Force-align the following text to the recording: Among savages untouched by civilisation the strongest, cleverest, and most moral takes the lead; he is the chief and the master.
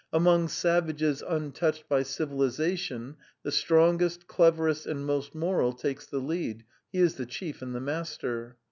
Among 0.11 0.47
savages 0.47 1.21
untouched 1.21 1.83
by 1.87 2.01
civilisation 2.01 3.17
the 3.43 3.51
strongest, 3.51 4.25
cleverest, 4.25 4.87
and 4.87 5.05
most 5.05 5.35
moral 5.35 5.73
takes 5.73 6.07
the 6.07 6.17
lead; 6.17 6.63
he 6.91 6.97
is 6.97 7.17
the 7.17 7.27
chief 7.27 7.61
and 7.61 7.75
the 7.75 7.81
master. 7.81 8.55